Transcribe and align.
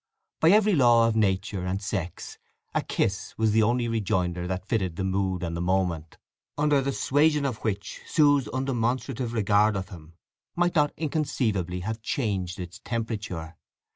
By 0.39 0.49
every 0.49 0.73
law 0.73 1.07
of 1.07 1.15
nature 1.15 1.63
and 1.63 1.79
sex 1.79 2.39
a 2.73 2.81
kiss 2.81 3.37
was 3.37 3.51
the 3.51 3.61
only 3.61 3.87
rejoinder 3.87 4.47
that 4.47 4.65
fitted 4.65 4.95
the 4.95 5.03
mood 5.03 5.43
and 5.43 5.55
the 5.55 5.61
moment, 5.61 6.17
under 6.57 6.81
the 6.81 6.91
suasion 6.91 7.45
of 7.45 7.57
which 7.57 8.01
Sue's 8.07 8.47
undemonstrative 8.47 9.31
regard 9.31 9.75
of 9.75 9.89
him 9.89 10.15
might 10.55 10.73
not 10.73 10.91
inconceivably 10.97 11.81
have 11.81 12.01
changed 12.01 12.59
its 12.59 12.79
temperature. 12.83 13.57